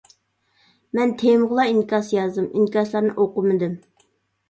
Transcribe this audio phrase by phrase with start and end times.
[0.99, 3.81] مەن تېمىغىلا ئىنكاس يازدىم، ئىنكاسلارنى ئوقۇمىدىم.